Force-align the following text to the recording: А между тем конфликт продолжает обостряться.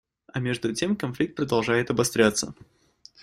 А 0.33 0.39
между 0.39 0.73
тем 0.73 0.95
конфликт 0.95 1.35
продолжает 1.35 1.91
обостряться. 1.91 2.55